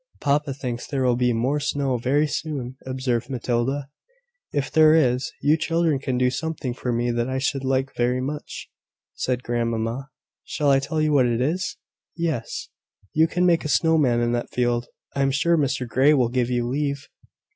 "Papa 0.19 0.51
thinks 0.55 0.87
there 0.87 1.03
will 1.03 1.15
be 1.15 1.31
more 1.31 1.59
snow 1.59 1.95
very 1.99 2.25
soon," 2.25 2.75
observed 2.87 3.29
Matilda. 3.29 3.87
"If 4.51 4.71
there 4.71 4.95
is, 4.95 5.31
you 5.43 5.57
children 5.57 5.99
can 5.99 6.17
do 6.17 6.31
something 6.31 6.73
for 6.73 6.91
me 6.91 7.11
that 7.11 7.29
I 7.29 7.37
should 7.37 7.63
like 7.63 7.93
very 7.95 8.19
much," 8.19 8.71
said 9.13 9.43
grandmamma. 9.43 10.09
"Shall 10.43 10.71
I 10.71 10.79
tell 10.79 10.99
you 10.99 11.11
what 11.13 11.27
it 11.27 11.39
is?" 11.39 11.77
"Yes." 12.17 12.69
"You 13.13 13.27
can 13.27 13.45
make 13.45 13.63
a 13.63 13.69
snow 13.69 13.95
man 13.99 14.21
in 14.21 14.31
that 14.31 14.49
field. 14.49 14.87
I 15.15 15.21
am 15.21 15.29
sure 15.29 15.55
Mr 15.55 15.87
Grey 15.87 16.15
will 16.15 16.29
give 16.29 16.49
you 16.49 16.67
leave." 16.67 17.07